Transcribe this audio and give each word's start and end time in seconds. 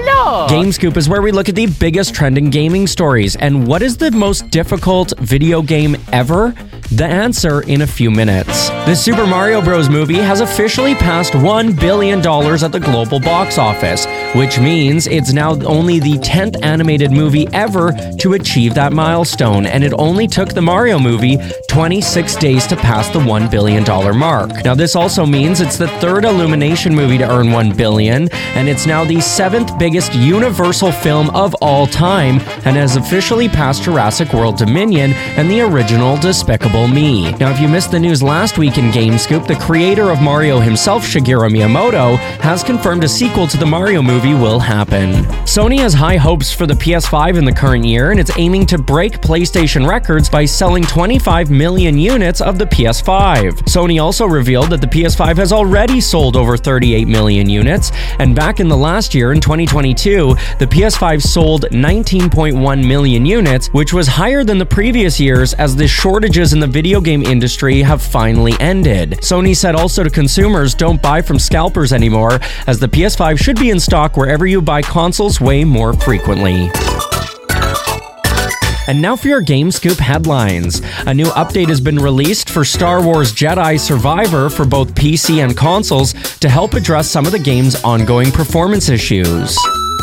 Hello! 0.00 0.46
GameScoop 0.46 0.96
is 0.96 1.08
where 1.08 1.20
we 1.20 1.32
look 1.32 1.48
at 1.48 1.56
the 1.56 1.66
biggest 1.66 2.14
trending 2.14 2.50
gaming 2.50 2.86
stories. 2.86 3.34
And 3.34 3.66
what 3.66 3.82
is 3.82 3.96
the 3.96 4.12
most 4.12 4.48
difficult 4.48 5.12
video 5.18 5.60
game 5.60 5.96
ever? 6.12 6.54
The 6.90 7.04
answer 7.04 7.60
in 7.60 7.82
a 7.82 7.86
few 7.86 8.10
minutes. 8.10 8.70
The 8.70 8.94
Super 8.94 9.26
Mario 9.26 9.60
Bros. 9.60 9.90
movie 9.90 10.16
has 10.16 10.40
officially 10.40 10.94
passed 10.94 11.34
$1 11.34 11.78
billion 11.78 12.20
at 12.20 12.72
the 12.72 12.80
global 12.80 13.20
box 13.20 13.58
office, 13.58 14.06
which 14.34 14.58
means 14.58 15.06
it's 15.06 15.34
now 15.34 15.50
only 15.64 16.00
the 16.00 16.14
10th 16.14 16.64
animated 16.64 17.12
movie 17.12 17.46
ever 17.52 17.92
to 18.20 18.32
achieve 18.32 18.72
that 18.74 18.94
milestone, 18.94 19.66
and 19.66 19.84
it 19.84 19.92
only 19.98 20.26
took 20.26 20.54
the 20.54 20.62
Mario 20.62 20.98
movie 20.98 21.36
26 21.68 22.36
days 22.36 22.66
to 22.66 22.76
pass 22.76 23.10
the 23.10 23.18
$1 23.18 23.50
billion 23.50 23.84
mark. 24.18 24.50
Now, 24.64 24.74
this 24.74 24.96
also 24.96 25.26
means 25.26 25.60
it's 25.60 25.76
the 25.76 25.88
third 26.00 26.24
Illumination 26.24 26.94
movie 26.94 27.18
to 27.18 27.30
earn 27.30 27.52
1 27.52 27.76
billion, 27.76 28.32
and 28.32 28.66
it's 28.66 28.86
now 28.86 29.04
the 29.04 29.20
seventh 29.20 29.78
biggest 29.78 30.14
Universal 30.14 30.92
film 30.92 31.28
of 31.30 31.54
all 31.56 31.86
time, 31.86 32.40
and 32.64 32.78
has 32.78 32.96
officially 32.96 33.46
passed 33.46 33.82
Jurassic 33.82 34.32
World 34.32 34.56
Dominion 34.56 35.12
and 35.36 35.50
the 35.50 35.60
original 35.60 36.16
Despicable 36.16 36.77
Me. 36.86 37.32
Now, 37.32 37.50
if 37.50 37.60
you 37.60 37.66
missed 37.66 37.90
the 37.90 37.98
news 37.98 38.22
last 38.22 38.58
week 38.58 38.78
in 38.78 38.90
GameScoop, 38.90 39.46
the 39.46 39.56
creator 39.56 40.10
of 40.10 40.20
Mario 40.22 40.60
himself, 40.60 41.02
Shigeru 41.02 41.50
Miyamoto, 41.50 42.18
has 42.40 42.62
confirmed 42.62 43.04
a 43.04 43.08
sequel 43.08 43.46
to 43.48 43.56
the 43.56 43.66
Mario 43.66 44.02
movie 44.02 44.34
will 44.34 44.60
happen. 44.60 45.24
Sony 45.44 45.78
has 45.78 45.92
high 45.92 46.16
hopes 46.16 46.52
for 46.52 46.66
the 46.66 46.74
PS5 46.74 47.36
in 47.36 47.44
the 47.44 47.52
current 47.52 47.84
year, 47.84 48.12
and 48.12 48.20
it's 48.20 48.36
aiming 48.38 48.66
to 48.66 48.78
break 48.78 49.20
PlayStation 49.20 49.88
records 49.88 50.28
by 50.28 50.44
selling 50.44 50.84
25 50.84 51.50
million 51.50 51.98
units 51.98 52.40
of 52.40 52.58
the 52.58 52.66
PS5. 52.66 53.52
Sony 53.62 54.00
also 54.00 54.26
revealed 54.26 54.70
that 54.70 54.80
the 54.80 54.86
PS5 54.86 55.38
has 55.38 55.52
already 55.52 56.00
sold 56.00 56.36
over 56.36 56.56
38 56.56 57.08
million 57.08 57.48
units, 57.48 57.90
and 58.18 58.36
back 58.36 58.60
in 58.60 58.68
the 58.68 58.76
last 58.76 59.14
year, 59.14 59.32
in 59.32 59.40
2022, 59.40 60.34
the 60.58 60.66
PS5 60.66 61.22
sold 61.22 61.62
19.1 61.70 62.86
million 62.86 63.26
units, 63.26 63.68
which 63.68 63.92
was 63.92 64.06
higher 64.06 64.44
than 64.44 64.58
the 64.58 64.66
previous 64.66 65.18
years 65.18 65.54
as 65.54 65.74
the 65.74 65.88
shortages 65.88 66.52
in 66.52 66.60
the 66.60 66.67
video 66.68 67.00
game 67.00 67.22
industry 67.22 67.82
have 67.82 68.02
finally 68.02 68.54
ended. 68.60 69.12
Sony 69.22 69.56
said 69.56 69.74
also 69.74 70.04
to 70.04 70.10
consumers 70.10 70.74
don't 70.74 71.02
buy 71.02 71.22
from 71.22 71.38
scalpers 71.38 71.92
anymore, 71.92 72.38
as 72.66 72.78
the 72.78 72.88
PS5 72.88 73.38
should 73.38 73.58
be 73.58 73.70
in 73.70 73.80
stock 73.80 74.16
wherever 74.16 74.46
you 74.46 74.62
buy 74.62 74.82
consoles 74.82 75.40
way 75.40 75.64
more 75.64 75.92
frequently. 75.92 76.70
And 78.88 79.02
now 79.02 79.16
for 79.16 79.28
your 79.28 79.42
Game 79.42 79.70
Scoop 79.70 79.98
headlines. 79.98 80.80
A 81.06 81.12
new 81.12 81.26
update 81.26 81.68
has 81.68 81.80
been 81.80 81.98
released 81.98 82.48
for 82.48 82.64
Star 82.64 83.02
Wars 83.02 83.32
Jedi 83.32 83.78
Survivor 83.78 84.48
for 84.48 84.64
both 84.64 84.94
PC 84.94 85.44
and 85.44 85.54
consoles 85.54 86.14
to 86.38 86.48
help 86.48 86.72
address 86.72 87.10
some 87.10 87.26
of 87.26 87.32
the 87.32 87.38
game's 87.38 87.82
ongoing 87.84 88.30
performance 88.30 88.88
issues. 88.88 89.58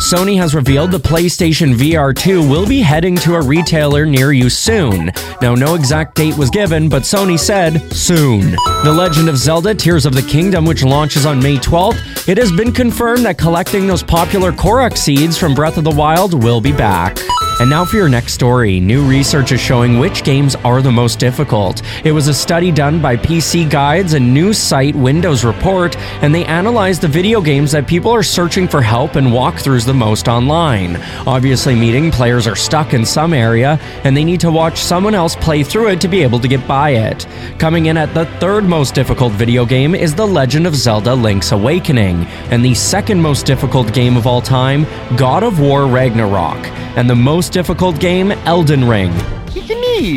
Sony 0.00 0.38
has 0.38 0.54
revealed 0.54 0.90
the 0.90 0.98
PlayStation 0.98 1.74
VR 1.74 2.16
2 2.16 2.48
will 2.48 2.66
be 2.66 2.80
heading 2.80 3.14
to 3.16 3.34
a 3.34 3.42
retailer 3.42 4.06
near 4.06 4.32
you 4.32 4.48
soon. 4.48 5.12
Now, 5.42 5.54
no 5.54 5.74
exact 5.74 6.14
date 6.14 6.38
was 6.38 6.48
given, 6.48 6.88
but 6.88 7.02
Sony 7.02 7.38
said 7.38 7.92
soon. 7.92 8.52
The 8.82 8.94
Legend 8.96 9.28
of 9.28 9.36
Zelda 9.36 9.74
Tears 9.74 10.06
of 10.06 10.14
the 10.14 10.22
Kingdom, 10.22 10.64
which 10.64 10.82
launches 10.82 11.26
on 11.26 11.38
May 11.38 11.56
12th, 11.56 12.26
it 12.26 12.38
has 12.38 12.50
been 12.50 12.72
confirmed 12.72 13.26
that 13.26 13.36
collecting 13.36 13.86
those 13.86 14.02
popular 14.02 14.52
Korok 14.52 14.96
seeds 14.96 15.36
from 15.36 15.54
Breath 15.54 15.76
of 15.76 15.84
the 15.84 15.90
Wild 15.90 16.42
will 16.42 16.62
be 16.62 16.72
back. 16.72 17.18
And 17.60 17.68
now 17.68 17.84
for 17.84 17.96
your 17.96 18.08
next 18.08 18.32
story. 18.32 18.80
New 18.80 19.06
research 19.06 19.52
is 19.52 19.60
showing 19.60 19.98
which 19.98 20.24
games 20.24 20.54
are 20.64 20.80
the 20.80 20.90
most 20.90 21.18
difficult. 21.18 21.82
It 22.06 22.12
was 22.12 22.26
a 22.26 22.32
study 22.32 22.72
done 22.72 23.02
by 23.02 23.18
PC 23.18 23.68
Guides 23.68 24.14
and 24.14 24.32
news 24.32 24.56
site 24.56 24.96
Windows 24.96 25.44
Report, 25.44 25.94
and 26.22 26.34
they 26.34 26.46
analyzed 26.46 27.02
the 27.02 27.08
video 27.08 27.42
games 27.42 27.72
that 27.72 27.86
people 27.86 28.12
are 28.12 28.22
searching 28.22 28.66
for 28.66 28.80
help 28.80 29.14
and 29.14 29.26
walkthroughs 29.26 29.84
the 29.84 29.92
most 29.92 30.26
online. 30.26 30.96
Obviously, 31.26 31.74
meaning 31.74 32.10
players 32.10 32.46
are 32.46 32.56
stuck 32.56 32.94
in 32.94 33.04
some 33.04 33.34
area 33.34 33.78
and 34.04 34.16
they 34.16 34.24
need 34.24 34.40
to 34.40 34.50
watch 34.50 34.78
someone 34.78 35.14
else 35.14 35.36
play 35.36 35.62
through 35.62 35.90
it 35.90 36.00
to 36.00 36.08
be 36.08 36.22
able 36.22 36.40
to 36.40 36.48
get 36.48 36.66
by 36.66 36.92
it. 36.92 37.26
Coming 37.58 37.86
in 37.86 37.98
at 37.98 38.14
the 38.14 38.24
third 38.40 38.64
most 38.64 38.94
difficult 38.94 39.34
video 39.34 39.66
game 39.66 39.94
is 39.94 40.14
The 40.14 40.26
Legend 40.26 40.66
of 40.66 40.74
Zelda 40.74 41.14
Link's 41.14 41.52
Awakening, 41.52 42.24
and 42.50 42.64
the 42.64 42.74
second 42.74 43.20
most 43.20 43.44
difficult 43.44 43.92
game 43.92 44.16
of 44.16 44.26
all 44.26 44.40
time, 44.40 44.86
God 45.18 45.42
of 45.42 45.60
War 45.60 45.86
Ragnarok, 45.86 46.56
and 46.96 47.08
the 47.08 47.14
most 47.14 47.52
difficult 47.52 48.00
game, 48.00 48.32
Elden 48.46 48.86
Ring. 48.86 49.12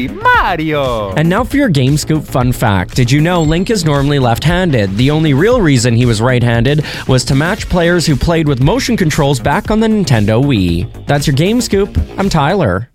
Mario! 0.08 1.14
And 1.16 1.28
now 1.28 1.44
for 1.44 1.58
your 1.58 1.70
Game 1.70 1.98
Scoop 1.98 2.24
fun 2.24 2.52
fact. 2.52 2.96
Did 2.96 3.12
you 3.12 3.22
know 3.22 3.42
Link 3.42 3.70
is 3.70 3.84
normally 3.84 4.20
left 4.20 4.44
handed? 4.44 4.96
The 4.98 5.12
only 5.12 5.34
real 5.34 5.62
reason 5.62 5.96
he 5.96 6.06
was 6.06 6.22
right 6.22 6.44
handed 6.44 6.86
was 7.08 7.26
to 7.26 7.36
match 7.36 7.68
players 7.70 8.06
who 8.06 8.16
played 8.16 8.48
with 8.48 8.62
motion 8.62 8.96
controls 8.96 9.40
back 9.40 9.72
on 9.72 9.80
the 9.80 9.88
Nintendo 9.88 10.44
Wii. 10.44 11.06
That's 11.08 11.28
your 11.28 11.36
Game 11.36 11.62
Scoop. 11.62 11.98
I'm 12.18 12.30
Tyler. 12.30 12.94